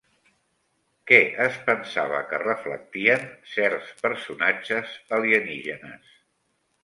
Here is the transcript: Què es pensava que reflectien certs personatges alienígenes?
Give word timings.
Què 1.09 1.19
es 1.47 1.59
pensava 1.67 2.21
que 2.31 2.39
reflectien 2.43 3.27
certs 3.51 3.93
personatges 4.07 4.95
alienígenes? 5.19 6.17